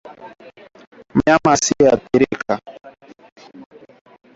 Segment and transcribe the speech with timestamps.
[1.15, 2.53] Mnyama asiyeathirika